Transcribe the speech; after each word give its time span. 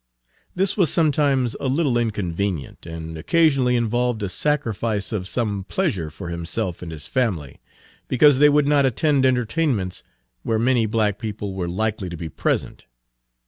This 0.55 0.75
was 0.75 0.91
sometimes 0.91 1.55
a 1.59 1.67
little 1.67 1.95
inconvenient, 1.95 2.87
and 2.87 3.19
occasionally 3.19 3.75
involved 3.75 4.23
a 4.23 4.29
sacrifice 4.29 5.11
of 5.11 5.27
some 5.27 5.63
pleasure 5.63 6.09
for 6.09 6.29
himself 6.29 6.81
and 6.81 6.91
his 6.91 7.05
family, 7.05 7.61
because 8.07 8.39
they 8.39 8.49
would 8.49 8.65
not 8.67 8.83
attend 8.83 9.27
entertainments 9.27 10.01
where 10.41 10.57
many 10.57 10.87
black 10.87 11.19
people 11.19 11.53
were 11.53 11.69
likely 11.69 12.09
to 12.09 12.17
be 12.17 12.29
present. 12.29 12.87